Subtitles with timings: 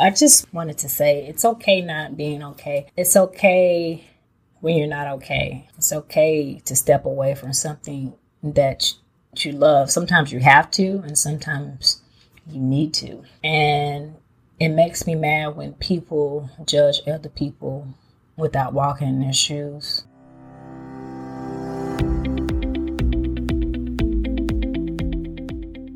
[0.00, 2.86] I just wanted to say it's okay not being okay.
[2.96, 4.04] It's okay
[4.60, 5.68] when you're not okay.
[5.76, 8.14] It's okay to step away from something
[8.44, 8.94] that
[9.38, 9.90] you love.
[9.90, 12.00] Sometimes you have to, and sometimes
[12.46, 13.24] you need to.
[13.42, 14.14] And
[14.60, 17.88] it makes me mad when people judge other people
[18.36, 20.04] without walking in their shoes.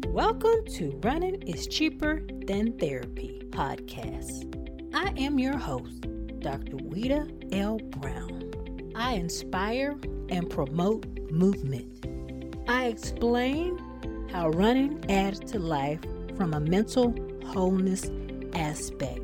[0.08, 4.48] Welcome to Running is Cheaper Than Therapy podcast.
[4.94, 6.06] I am your host,
[6.40, 6.76] Dr.
[6.78, 7.78] Ouida L.
[7.78, 8.50] Brown.
[8.94, 9.98] I inspire
[10.30, 12.06] and promote movement.
[12.66, 13.78] I explain
[14.30, 16.00] how running adds to life
[16.36, 18.10] from a mental wholeness
[18.54, 19.20] aspect,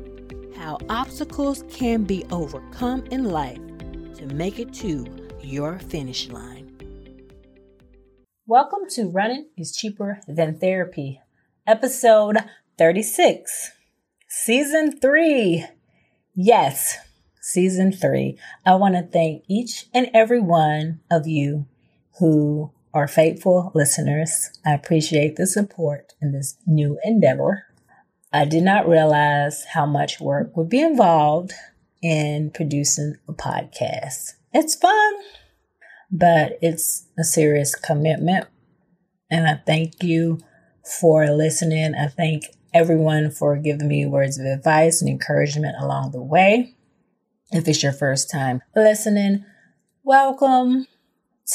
[0.55, 3.59] how obstacles can be overcome in life
[4.15, 5.05] to make it to
[5.41, 6.67] your finish line.
[8.45, 11.19] Welcome to Running is Cheaper Than Therapy,
[11.65, 12.37] episode
[12.77, 13.78] 36.
[14.31, 15.65] Season three.
[16.35, 16.99] Yes,
[17.41, 18.37] season three.
[18.63, 21.65] I want to thank each and every one of you
[22.19, 24.51] who are faithful listeners.
[24.63, 27.63] I appreciate the support in this new endeavor.
[28.31, 31.53] I did not realize how much work would be involved
[32.03, 34.33] in producing a podcast.
[34.53, 35.13] It's fun,
[36.11, 38.45] but it's a serious commitment.
[39.31, 40.37] And I thank you
[40.83, 41.95] for listening.
[41.95, 46.75] I thank everyone for giving me words of advice and encouragement along the way.
[47.51, 49.43] If it's your first time listening,
[50.03, 50.87] welcome.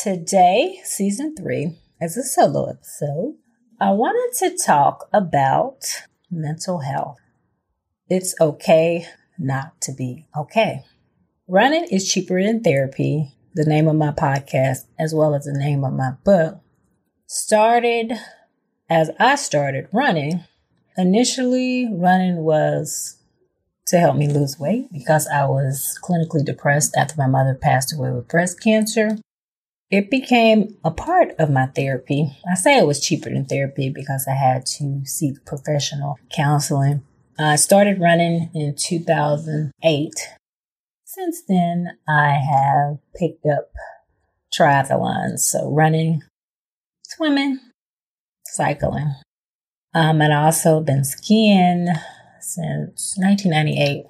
[0.03, 3.37] Today, season three, as a solo episode.
[3.81, 5.85] I wanted to talk about
[6.31, 7.19] mental health.
[8.09, 9.07] It's okay
[9.39, 10.83] not to be okay.
[11.47, 15.85] Running is cheaper than therapy, the name of my podcast, as well as the name
[15.85, 16.61] of my book,
[17.27, 18.15] started
[18.91, 20.45] as I started running
[20.97, 23.17] Initially, running was
[23.89, 28.11] to help me lose weight because I was clinically depressed after my mother passed away
[28.13, 29.19] with breast cancer.
[29.91, 32.37] It became a part of my therapy.
[32.51, 37.03] I say it was cheaper than therapy because I had to seek professional counseling.
[37.39, 40.13] I started running in 2008.
[41.05, 43.71] Since then, I have picked up
[44.57, 46.23] triathlons, so running,
[47.05, 47.59] swimming,
[48.47, 49.15] cycling.
[49.95, 51.87] Um, and I also been skiing
[52.41, 54.07] since 1998.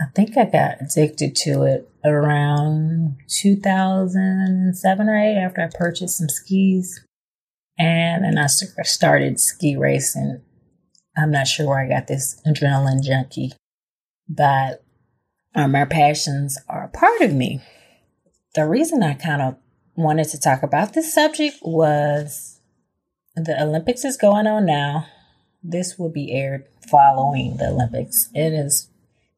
[0.00, 6.28] I think I got addicted to it around 2007 or 8 after I purchased some
[6.28, 7.04] skis.
[7.78, 10.40] And then I started ski racing.
[11.16, 13.52] I'm not sure where I got this adrenaline junkie,
[14.28, 14.84] but
[15.54, 17.60] um, our passions are a part of me.
[18.54, 19.56] The reason I kind of
[19.94, 22.60] wanted to talk about this subject was
[23.36, 25.06] the Olympics is going on now
[25.62, 28.28] this will be aired following the Olympics.
[28.34, 28.90] It is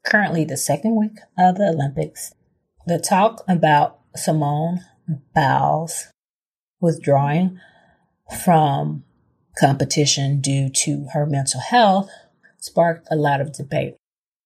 [0.05, 2.33] currently the second week of the Olympics.
[2.87, 4.81] The talk about Simone
[5.35, 6.09] Biles
[6.81, 7.59] withdrawing
[8.45, 9.05] from
[9.59, 12.11] competition due to her mental health
[12.59, 13.97] sparked a lot of debate.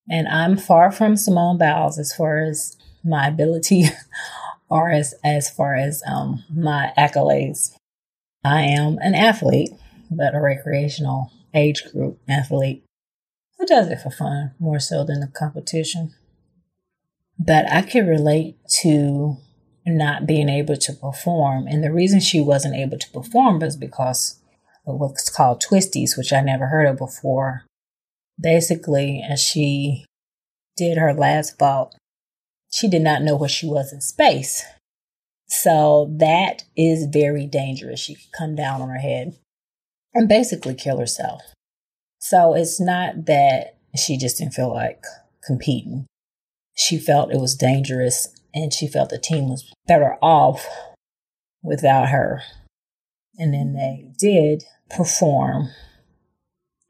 [0.09, 3.85] And I'm far from Simone Biles as far as my ability
[4.69, 7.75] or as, as far as um, my accolades.
[8.45, 9.71] I am an athlete,
[10.11, 12.85] but a recreational age group athlete
[13.59, 16.15] who does it for fun more so than the competition.
[17.39, 19.39] But I can relate to
[19.87, 21.67] not being able to perform.
[21.67, 24.41] And the reason she wasn't able to perform was because
[24.87, 27.65] of what's called twisties, which I never heard of before.
[28.41, 30.05] Basically, as she
[30.77, 31.95] did her last vault,
[32.71, 34.65] she did not know where she was in space.
[35.47, 38.01] So that is very dangerous.
[38.01, 39.37] She could come down on her head
[40.15, 41.43] and basically kill herself.
[42.19, 45.03] So it's not that she just didn't feel like
[45.45, 46.07] competing.
[46.77, 50.67] She felt it was dangerous and she felt the team was better off
[51.63, 52.43] without her.
[53.39, 55.71] And then they did perform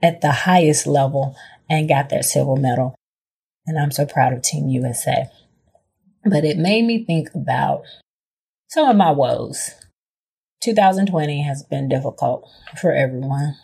[0.03, 1.35] at the highest level
[1.69, 2.95] and got that silver medal.
[3.67, 5.27] And I'm so proud of Team USA.
[6.25, 7.85] But it made me think about
[8.69, 9.71] some of my woes.
[10.65, 12.49] 2020 has been difficult
[12.81, 13.57] for everyone.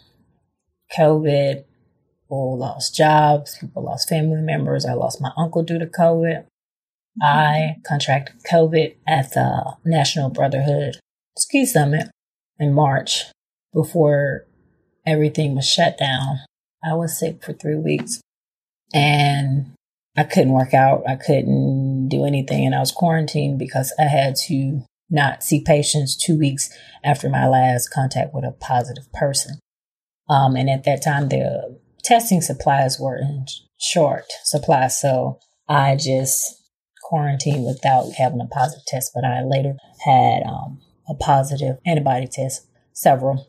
[0.97, 1.64] COVID,
[2.23, 4.85] people lost jobs, people lost family members.
[4.85, 6.44] I lost my uncle due to COVID.
[6.44, 7.23] Mm-hmm.
[7.23, 10.97] I contracted COVID at the National Brotherhood
[11.38, 12.08] Ski Summit
[12.58, 13.25] in March
[13.73, 14.44] before
[15.06, 16.41] everything was shut down.
[16.85, 18.20] I was sick for three weeks
[18.93, 19.73] and
[20.19, 21.03] I couldn't work out.
[21.08, 22.67] I couldn't do anything.
[22.67, 26.70] And I was quarantined because I had to not see patients two weeks
[27.04, 29.58] after my last contact with a positive person.
[30.28, 33.46] Um, and at that time, the testing supplies were in
[33.78, 34.86] short supply.
[34.88, 36.62] So I just
[37.02, 39.74] quarantined without having a positive test, but I later
[40.04, 43.48] had um, a positive antibody test, several.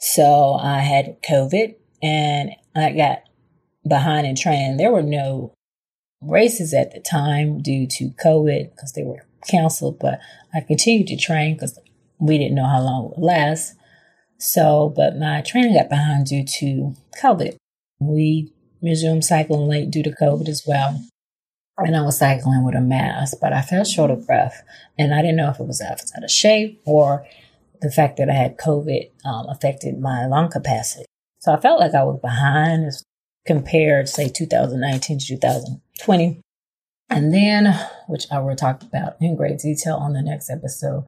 [0.00, 3.24] So I had COVID and I got
[3.86, 4.78] behind in training.
[4.78, 5.52] There were no
[6.22, 10.20] races at the time due to COVID because they were canceled, but
[10.54, 11.78] I continued to train because
[12.18, 13.74] we didn't know how long it would last.
[14.38, 17.56] So, but my training got behind due to COVID.
[18.00, 18.52] We
[18.82, 21.04] resumed cycling late due to COVID as well.
[21.78, 24.62] And I was cycling with a mask, but I felt short of breath.
[24.98, 27.24] And I didn't know if it was out of shape or
[27.80, 31.04] the fact that I had COVID um, affected my lung capacity.
[31.38, 32.90] So I felt like I was behind
[33.46, 36.40] compared, say, 2019 to 2020.
[37.10, 37.74] And then,
[38.06, 41.06] which I will talk about in great detail on the next episode,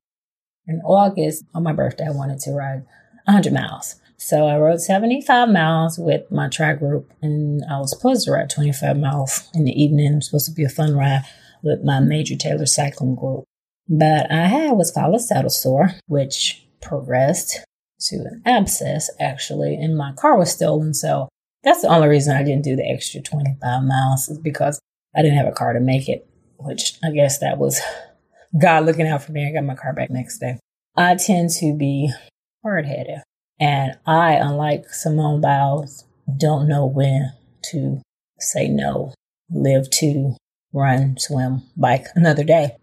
[0.66, 2.84] in August, on my birthday, I wanted to ride
[3.24, 3.96] 100 miles.
[4.16, 8.50] So I rode 75 miles with my track group, and I was supposed to ride
[8.50, 10.12] 25 miles in the evening.
[10.12, 11.22] It was supposed to be a fun ride
[11.62, 13.44] with my Major Taylor cycling group.
[13.88, 17.60] But I had what's called a saddle sore, which progressed
[18.02, 20.94] to an abscess actually, and my car was stolen.
[20.94, 21.28] So
[21.64, 24.80] that's the only reason I didn't do the extra 25 miles is because
[25.14, 26.28] I didn't have a car to make it,
[26.58, 27.80] which I guess that was
[28.60, 29.46] God looking out for me.
[29.46, 30.58] I got my car back next day.
[30.96, 32.12] I tend to be
[32.62, 33.20] hard headed,
[33.58, 36.04] and I, unlike Simone Biles,
[36.36, 37.32] don't know when
[37.70, 38.02] to
[38.38, 39.14] say no,
[39.50, 40.36] live to
[40.72, 42.76] run, swim, bike another day.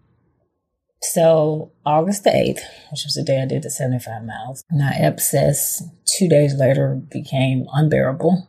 [1.00, 2.60] So August the 8th,
[2.90, 7.66] which was the day I did the 75 miles, my abscess two days later became
[7.72, 8.48] unbearable.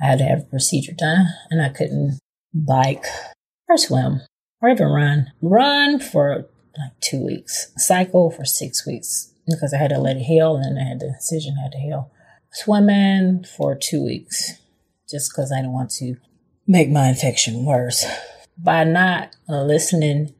[0.00, 2.18] I had to have a procedure done and I couldn't
[2.54, 3.04] bike
[3.68, 4.20] or swim
[4.60, 5.32] or even run.
[5.40, 6.46] Run for
[6.78, 10.78] like two weeks, cycle for six weeks because I had to let it heal and
[10.78, 12.10] I had the incision had to heal.
[12.52, 14.52] Swimming for two weeks
[15.08, 16.16] just because I didn't want to
[16.66, 18.04] make my infection worse.
[18.56, 20.34] By not listening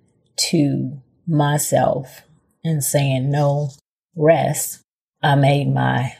[0.50, 2.22] to myself
[2.64, 3.70] and saying no
[4.16, 4.82] rest,
[5.22, 6.16] I made my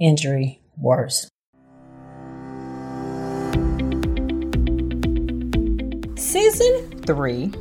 [0.00, 1.28] injury worse.
[6.32, 7.52] Season 3,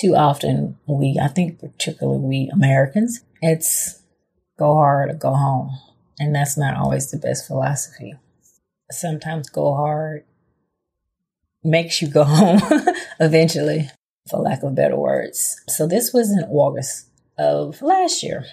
[0.00, 4.02] Too often, we, I think, particularly we Americans, it's
[4.58, 5.78] go hard or go home
[6.18, 8.14] and that's not always the best philosophy.
[8.90, 10.24] Sometimes go hard
[11.62, 12.62] makes you go home
[13.20, 13.90] eventually,
[14.30, 15.60] for lack of better words.
[15.68, 18.46] So this was in August of last year.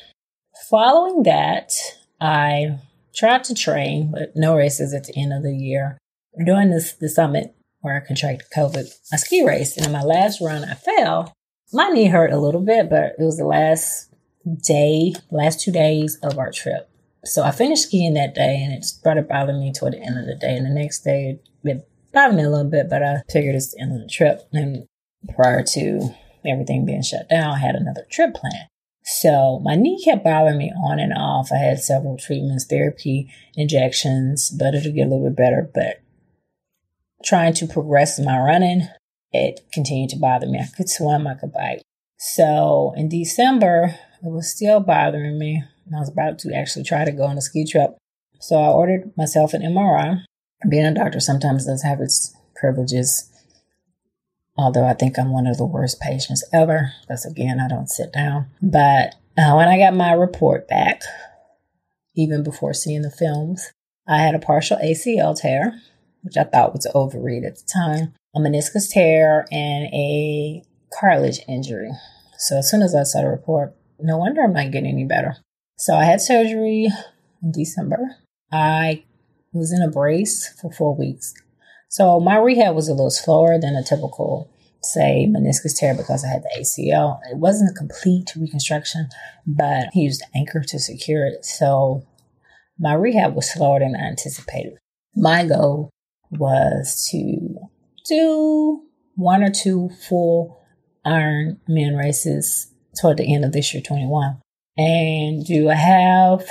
[0.69, 1.71] Following that,
[2.19, 2.79] I
[3.13, 5.97] tried to train, but no races at the end of the year.
[6.43, 10.41] During this the summit where I contracted COVID, a ski race, and in my last
[10.41, 11.33] run, I fell.
[11.71, 14.13] My knee hurt a little bit, but it was the last
[14.63, 16.89] day, last two days of our trip.
[17.23, 20.25] So I finished skiing that day and it started bothering me toward the end of
[20.25, 20.55] the day.
[20.55, 23.81] And the next day it bothered me a little bit, but I figured it's the
[23.81, 24.47] end of the trip.
[24.53, 24.85] And
[25.33, 28.67] prior to everything being shut down, I had another trip planned.
[29.05, 31.51] So my knee kept bothering me on and off.
[31.51, 35.69] I had several treatments, therapy, injections, but it'll get a little bit better.
[35.73, 36.01] But
[37.23, 38.87] trying to progress my running,
[39.31, 40.59] it continued to bother me.
[40.59, 41.81] I could swim, I could bike.
[42.17, 45.63] So in December, it was still bothering me.
[45.95, 47.95] I was about to actually try to go on a ski trip.
[48.39, 50.23] So I ordered myself an MRI.
[50.67, 53.29] Being a doctor sometimes does have its privileges,
[54.57, 58.13] although I think I'm one of the worst patients ever, because again, I don't sit
[58.13, 58.47] down.
[58.61, 61.01] But uh, when I got my report back,
[62.15, 63.71] even before seeing the films,
[64.07, 65.81] I had a partial ACL tear,
[66.21, 70.63] which I thought was overread at the time, a meniscus tear, and a
[70.97, 71.91] cartilage injury.
[72.37, 75.37] So as soon as I saw the report, no wonder I'm not getting any better.
[75.77, 76.87] So I had surgery
[77.41, 78.15] in December.
[78.51, 79.03] I
[79.51, 81.33] was in a brace for four weeks.
[81.89, 84.49] So my rehab was a little slower than a typical,
[84.81, 87.19] say, meniscus tear because I had the ACL.
[87.31, 89.07] It wasn't a complete reconstruction,
[89.47, 91.45] but he used anchor to secure it.
[91.45, 92.05] So
[92.77, 94.77] my rehab was slower than I anticipated.
[95.15, 95.89] My goal
[96.31, 97.57] was to
[98.07, 98.81] do
[99.15, 100.61] one or two full
[101.05, 102.67] Ironman races
[102.99, 104.41] toward the end of this year, 21.
[104.77, 106.43] and do a half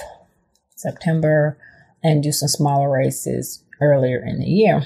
[0.77, 1.59] September
[2.03, 4.83] and do some smaller races earlier in the year.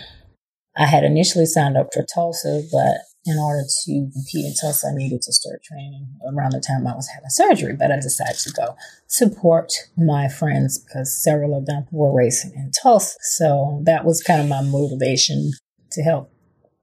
[0.78, 4.94] I had initially signed up for Tulsa, but in order to compete in Tulsa, I
[4.94, 7.74] needed to start training around the time I was having surgery.
[7.76, 8.76] But I decided to go
[9.08, 13.16] support my friends because several of them were racing in Tulsa.
[13.20, 15.50] So that was kind of my motivation
[15.90, 16.32] to help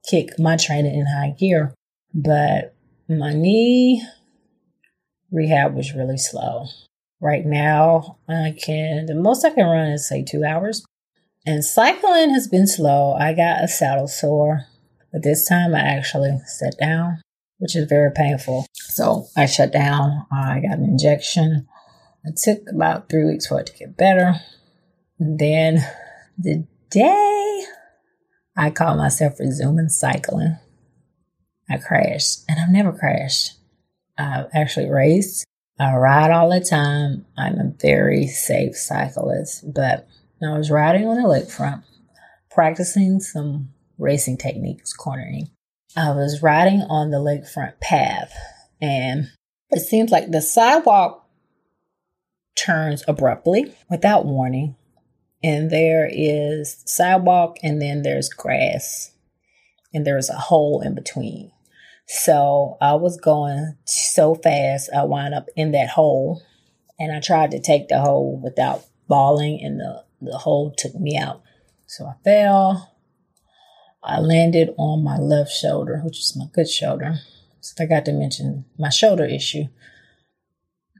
[0.09, 1.73] kick my training in high gear.
[2.13, 2.75] But
[3.07, 4.05] my knee
[5.31, 6.65] rehab was really slow.
[7.21, 10.85] Right now, I can, the most I can run is say two hours.
[11.45, 13.13] And cycling has been slow.
[13.13, 14.65] I got a saddle sore,
[15.11, 17.21] but this time I actually sat down,
[17.59, 18.65] which is very painful.
[18.73, 20.25] So I shut down.
[20.31, 21.67] I got an injection.
[22.23, 24.35] It took about three weeks for it to get better.
[25.19, 25.87] And then
[26.37, 27.63] the day
[28.57, 30.57] I caught myself resuming cycling,
[31.69, 32.39] I crashed.
[32.49, 33.53] And I've never crashed.
[34.17, 35.45] I've actually raced.
[35.79, 37.25] I ride all the time.
[37.37, 40.07] I'm a very safe cyclist, but
[40.45, 41.83] I was riding on the lakefront,
[42.51, 45.49] practicing some racing techniques, cornering.
[45.95, 48.33] I was riding on the lakefront path,
[48.81, 49.29] and
[49.69, 51.27] it seems like the sidewalk
[52.55, 54.75] turns abruptly without warning,
[55.43, 59.11] and there is sidewalk, and then there's grass,
[59.93, 61.51] and there's a hole in between.
[62.07, 66.43] So I was going so fast, I wound up in that hole,
[66.99, 71.17] and I tried to take the hole without falling, in the the hole took me
[71.17, 71.41] out.
[71.87, 72.95] So I fell.
[74.03, 77.15] I landed on my left shoulder, which is my good shoulder.
[77.61, 79.65] So I got to mention my shoulder issue.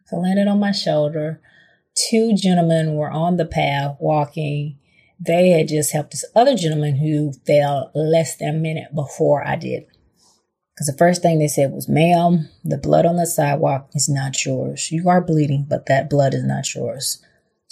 [0.05, 1.41] So I landed on my shoulder.
[2.09, 4.77] Two gentlemen were on the path walking.
[5.19, 9.55] They had just helped this other gentleman who fell less than a minute before I
[9.55, 9.85] did.
[10.73, 14.45] Because the first thing they said was, ma'am, the blood on the sidewalk is not
[14.45, 14.91] yours.
[14.91, 17.23] You are bleeding, but that blood is not yours.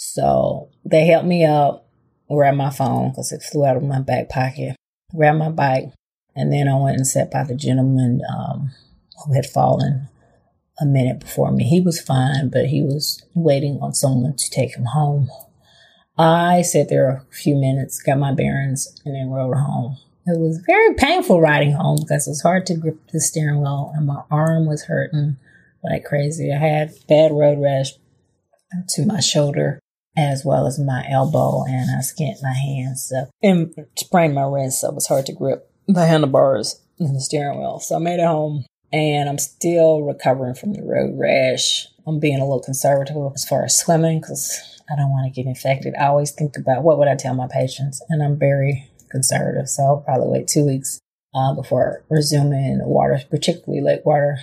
[0.06, 1.88] So they helped me up,
[2.30, 4.76] grabbed my phone because it flew out of my back pocket,
[5.16, 5.92] grabbed my bike,
[6.36, 8.70] and then I went and sat by the gentleman um,
[9.24, 10.08] who had fallen
[10.78, 11.64] a minute before me.
[11.64, 15.30] He was fine, but he was waiting on someone to take him home.
[16.18, 19.96] I sat there a few minutes, got my bearings, and then rode home.
[20.26, 23.90] It was very painful riding home because it was hard to grip the steering wheel
[23.94, 25.38] and my arm was hurting
[25.82, 26.52] like crazy.
[26.52, 27.92] I had bad road rash
[28.90, 29.80] to my shoulder
[30.16, 34.80] as well as my elbow, and I skint my hands so, and sprained my wrist,
[34.80, 37.80] so it was hard to grip the handlebars and the steering wheel.
[37.80, 41.86] So I made it home, and I'm still recovering from the road rash.
[42.06, 45.48] I'm being a little conservative as far as swimming because I don't want to get
[45.48, 45.94] infected.
[45.96, 49.82] I always think about what would I tell my patients, and I'm very conservative, so
[49.82, 51.00] I'll probably wait two weeks
[51.34, 54.38] uh, before resuming water, particularly lake water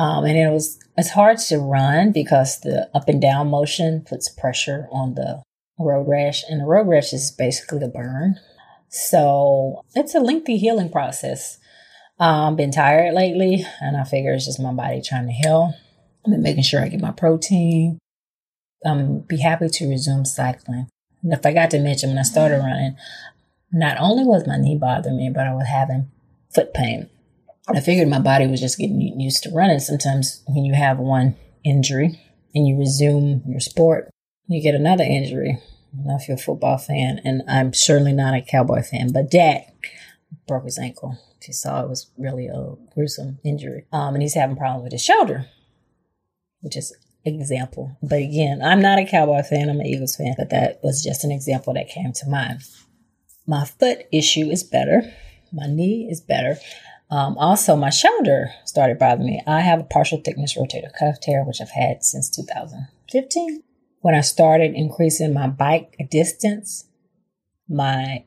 [0.00, 4.30] um, and it was, it's hard to run because the up and down motion puts
[4.30, 5.42] pressure on the
[5.78, 8.36] road rash and the road rash is basically the burn.
[8.88, 11.58] So it's a lengthy healing process.
[12.18, 15.74] Um, been tired lately and I figure it's just my body trying to heal.
[16.24, 17.98] I've been making sure I get my protein.
[18.86, 20.88] Um, be happy to resume cycling.
[21.22, 22.96] And if I got to mention when I started running,
[23.70, 26.10] not only was my knee bothering me, but I was having
[26.54, 27.10] foot pain.
[27.68, 29.78] I figured my body was just getting used to running.
[29.78, 32.20] Sometimes when you have one injury
[32.54, 34.10] and you resume your sport,
[34.48, 35.58] you get another injury.
[35.92, 39.12] I don't know if you're a football fan, and I'm certainly not a cowboy fan,
[39.12, 39.72] but Dak
[40.46, 41.18] broke his ankle.
[41.40, 43.86] If you saw, it was really a gruesome injury.
[43.92, 45.46] Um, and he's having problems with his shoulder,
[46.60, 47.96] which is example.
[48.02, 49.68] But again, I'm not a cowboy fan.
[49.68, 52.60] I'm an Eagles fan, but that was just an example that came to mind.
[53.46, 55.02] My foot issue is better.
[55.52, 56.56] My knee is better.
[57.10, 59.42] Um, also, my shoulder started bothering me.
[59.46, 63.62] I have a partial thickness rotator cuff tear, which I've had since 2015.
[64.00, 66.86] When I started increasing my bike distance,
[67.68, 68.24] my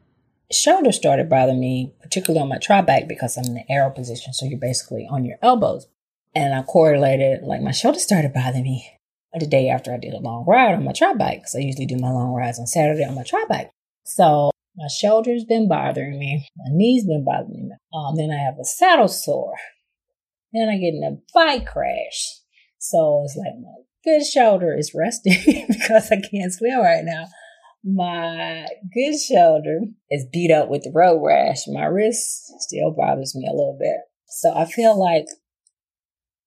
[0.52, 4.34] shoulder started bothering me, particularly on my tri bike because I'm in the aero position.
[4.34, 5.88] So you're basically on your elbows.
[6.36, 9.00] And I correlated, like my shoulder started bothering me
[9.34, 11.40] the day after I did a long ride on my tri bike.
[11.40, 13.72] Because I usually do my long rides on Saturday on my tri bike.
[14.04, 16.48] So my shoulder's been bothering me.
[16.58, 17.76] My knees been bothering me.
[17.94, 19.56] Um, then I have a saddle sore.
[20.52, 22.40] Then I get in a bike crash.
[22.80, 27.28] So it's like my good shoulder is resting because I can't swim right now.
[27.84, 31.68] My good shoulder is beat up with the road rash.
[31.68, 33.98] My wrist still bothers me a little bit.
[34.28, 35.26] So I feel like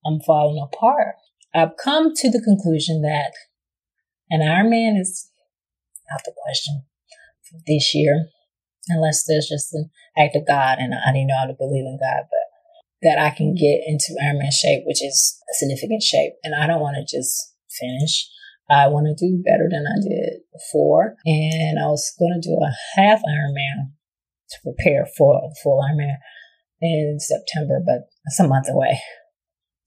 [0.05, 1.17] I'm falling apart.
[1.55, 3.33] I've come to the conclusion that
[4.31, 5.31] an Ironman is
[6.13, 6.85] out the question
[7.67, 8.29] this year,
[8.89, 11.99] unless there's just an act of God, and I didn't know how to believe in
[12.01, 12.47] God, but
[13.03, 16.33] that I can get into Ironman shape, which is a significant shape.
[16.43, 18.29] And I don't want to just finish.
[18.69, 21.17] I want to do better than I did before.
[21.25, 23.93] And I was going to do a half Ironman
[24.51, 26.17] to prepare for a full Ironman
[26.81, 28.99] in September, but it's a month away.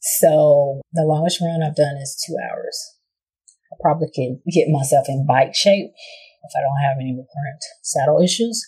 [0.02, 2.96] So the longest run I've done is two hours.
[3.72, 5.92] I probably can get myself in bike shape
[6.44, 8.66] if I don't have any recurrent saddle issues.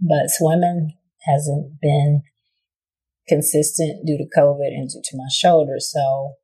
[0.00, 2.22] But swimming hasn't been
[3.28, 5.76] consistent due to COVID and due to my shoulder.
[5.78, 6.34] So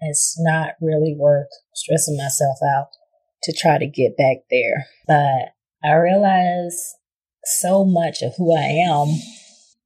[0.00, 2.88] it's not really worth stressing myself out
[3.42, 4.86] to try to get back there.
[5.06, 6.94] But I realize
[7.44, 9.08] so much of who I am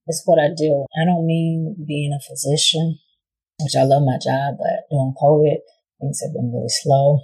[0.08, 0.86] is what I do.
[1.00, 2.98] I don't mean being a physician,
[3.60, 5.58] which I love my job, but during COVID,
[6.00, 7.20] things have been really slow.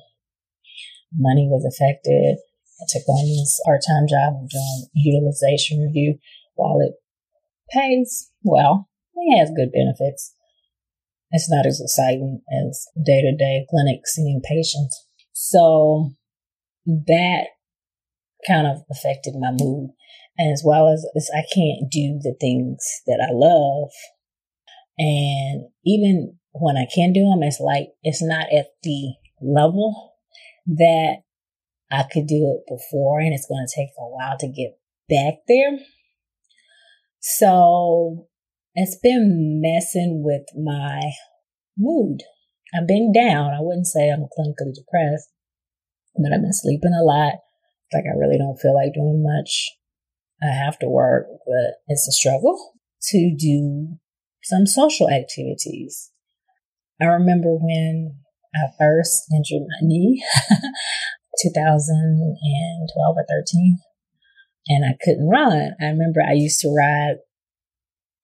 [1.13, 2.39] Money was affected.
[2.81, 6.19] I took on this part-time job of doing utilization review.
[6.55, 6.95] While it
[7.71, 10.35] pays well, it has good benefits.
[11.31, 15.07] It's not as exciting as day-to-day clinic seeing patients.
[15.33, 16.11] So
[16.87, 17.47] that
[18.47, 19.91] kind of affected my mood
[20.39, 23.91] as well as, as I can't do the things that I love.
[24.99, 30.10] And even when I can do them, it's like, it's not at the level
[30.77, 31.23] that
[31.91, 33.21] I could do it before.
[33.21, 35.79] And it's going to take a while to get back there.
[37.21, 38.27] So
[38.75, 41.01] it's been messing with my
[41.77, 42.23] mood.
[42.75, 43.53] I've been down.
[43.53, 45.29] I wouldn't say I'm clinically depressed,
[46.17, 47.35] but I've been sleeping a lot.
[47.93, 49.73] Like I really don't feel like doing much.
[50.43, 52.75] I have to work, but it's a struggle
[53.09, 53.99] to do
[54.45, 56.13] some social activities.
[57.01, 58.21] I remember when
[58.55, 60.23] I first injured my knee,
[61.43, 63.79] 2012 or 13,
[64.69, 65.75] and I couldn't run.
[65.81, 67.19] I remember I used to ride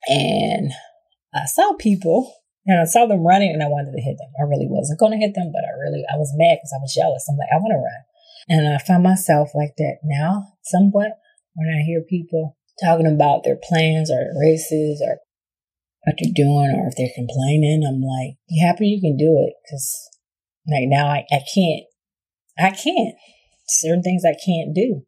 [0.09, 0.73] and
[1.35, 2.33] I saw people
[2.66, 4.33] and I saw them running and I wanted to hit them.
[4.38, 6.83] I really wasn't going to hit them, but I really, I was mad because I
[6.83, 7.26] was jealous.
[7.28, 8.02] I'm like, I want to run.
[8.49, 11.19] And I found myself like that now, somewhat
[11.54, 15.19] when I hear people talking about their plans or races or
[16.04, 19.54] what they're doing or if they're complaining, I'm like, you happy you can do it?
[19.71, 20.10] Cause
[20.69, 21.85] like now I, I can't,
[22.59, 23.15] I can't.
[23.69, 25.02] Certain things I can't do.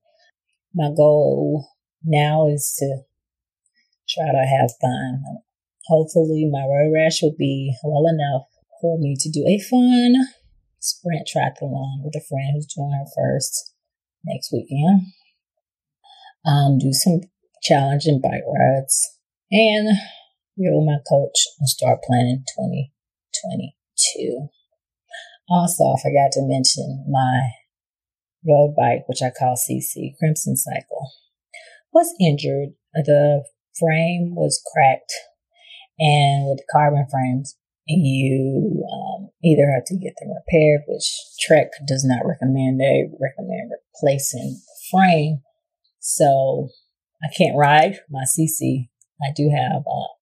[0.75, 1.68] My goal
[2.05, 3.03] now is to
[4.09, 5.23] try to have fun.
[5.87, 8.47] Hopefully my road rash will be well enough
[8.81, 10.14] for me to do a fun
[10.81, 13.75] sprint triathlon with a friend who's doing her first
[14.25, 15.12] next weekend
[16.49, 17.21] um, do some
[17.62, 19.16] challenging bike rides,
[19.51, 19.88] and
[20.57, 24.49] be with my coach and start planning 2022.
[25.48, 27.40] Also, I forgot to mention my
[28.46, 31.11] road bike, which I call CC Crimson Cycle,
[31.92, 32.70] was injured.
[32.94, 33.44] The
[33.78, 35.12] frame was cracked,
[35.98, 37.56] and with carbon frames,
[37.87, 42.80] you um, either have to get them repaired, which Trek does not recommend.
[42.80, 45.42] They recommend replacing the frame
[46.08, 46.68] so
[47.22, 48.88] I can't ride my CC.
[49.20, 50.12] I do have uh,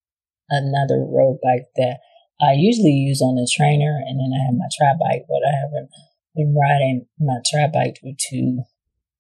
[0.51, 2.01] another road bike that
[2.41, 5.55] I usually use on the trainer, and then I have my tri bike, but I
[5.57, 5.91] haven't
[6.35, 8.63] been riding my tri bike due to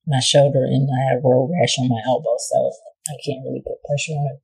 [0.06, 2.72] my shoulder, and I have road rash on my elbow, so
[3.08, 4.40] I can't really put pressure on it.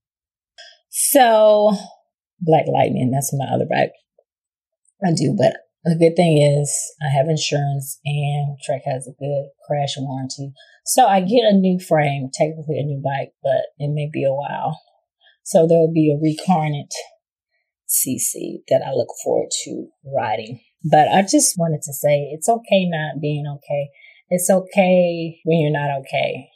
[0.89, 1.73] So,
[2.41, 3.93] Black Lightning, that's my other bike.
[5.05, 9.49] I do, but the good thing is I have insurance and Trek has a good
[9.67, 10.53] crash warranty.
[10.85, 14.33] So I get a new frame, technically a new bike, but it may be a
[14.33, 14.81] while.
[15.43, 16.95] So there'll be a recarnate
[17.93, 20.61] CC that I look forward to writing.
[20.83, 23.91] But I just wanted to say it's okay not being okay.
[24.31, 26.49] It's okay when you're not okay.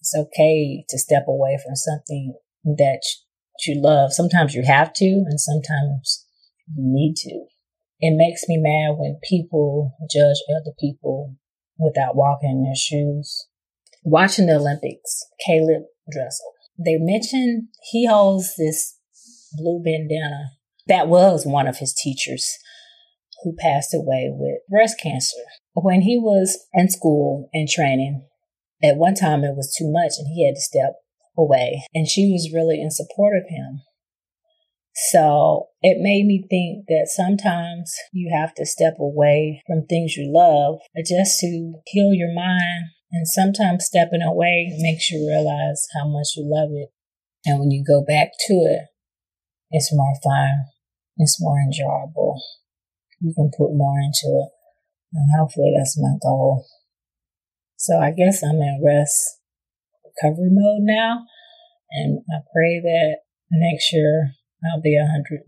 [0.00, 2.34] It's okay to step away from something
[2.64, 3.02] that
[3.64, 4.12] you love.
[4.12, 6.26] Sometimes you have to, and sometimes
[6.66, 7.46] you need to.
[8.00, 11.36] It makes me mad when people judge other people
[11.78, 13.46] without walking in their shoes.
[14.02, 18.98] Watching the Olympics, Caeleb Dressel, they mentioned he holds this
[19.56, 20.50] blue bandana.
[20.86, 22.58] That was one of his teachers
[23.42, 25.42] who passed away with breast cancer.
[25.74, 28.26] When he was in school and training,
[28.82, 30.94] at one time it was too much and he had to step
[31.36, 31.82] away.
[31.94, 33.80] And she was really in support of him.
[35.10, 40.30] So it made me think that sometimes you have to step away from things you
[40.30, 42.86] love just to heal your mind.
[43.10, 46.90] And sometimes stepping away makes you realize how much you love it.
[47.44, 48.86] And when you go back to it,
[49.72, 50.66] it's more fun.
[51.16, 52.40] It's more enjoyable.
[53.20, 54.50] You can put more into it.
[55.12, 56.64] And hopefully that's my goal.
[57.76, 59.40] So I guess I'm in rest
[60.04, 61.24] recovery mode now.
[61.90, 63.16] And I pray that
[63.50, 64.32] next year
[64.64, 65.42] I'll be 120%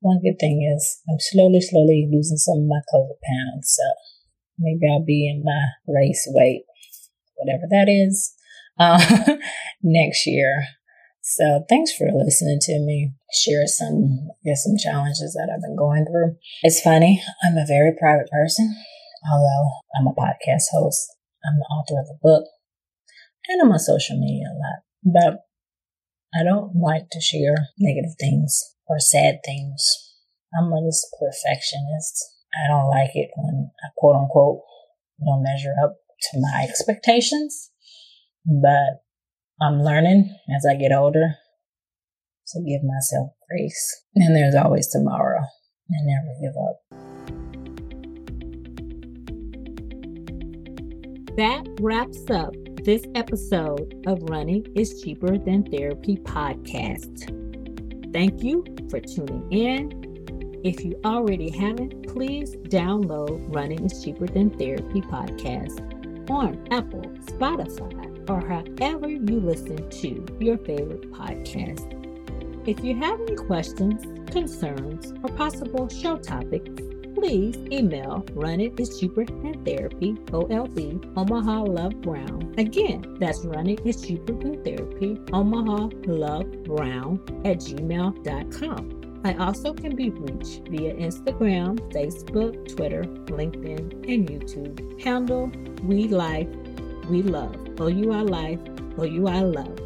[0.00, 3.76] one good thing is I'm slowly, slowly losing some of my COVID pounds.
[3.76, 3.82] So
[4.58, 6.64] maybe I'll be in my race weight,
[7.34, 8.34] whatever that is,
[8.78, 9.36] uh,
[9.82, 10.64] next year.
[11.30, 15.76] So thanks for listening to me share some, I guess, some challenges that I've been
[15.76, 16.36] going through.
[16.62, 17.22] It's funny.
[17.44, 18.74] I'm a very private person,
[19.30, 21.04] although I'm a podcast host.
[21.44, 22.48] I'm the author of a book
[23.46, 25.44] and I'm on social media a lot, but
[26.32, 29.84] I don't like to share negative things or sad things.
[30.58, 30.80] I'm a
[31.20, 32.24] perfectionist.
[32.56, 34.62] I don't like it when I quote unquote
[35.22, 35.96] don't measure up
[36.32, 37.70] to my expectations,
[38.46, 39.04] but
[39.60, 41.34] I'm learning as I get older
[42.48, 44.04] to give myself grace.
[44.14, 45.40] And there's always tomorrow
[45.90, 46.80] and never give up.
[51.36, 57.32] That wraps up this episode of Running is Cheaper Than Therapy podcast.
[58.12, 60.60] Thank you for tuning in.
[60.64, 65.80] If you already haven't, please download Running is Cheaper Than Therapy podcast
[66.30, 71.94] on Apple, Spotify, or however you listen to your favorite podcast.
[72.68, 76.82] If you have any questions, concerns, or possible show topics,
[77.14, 82.54] please email Run It is Cheaper Than Therapy, OLB, Omaha Love Brown.
[82.58, 88.98] Again, that's Run It is Cheaper Than Therapy, Omaha Love Brown at gmail.com.
[89.24, 95.02] I also can be reached via Instagram, Facebook, Twitter, LinkedIn, and YouTube.
[95.02, 95.50] Handle
[95.82, 96.48] We Life,
[97.08, 97.56] We Love.
[97.80, 98.60] O-U-I Life,
[98.98, 99.78] O-U-I Love.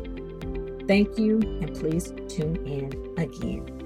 [0.89, 3.82] Thank you, and please tune in again.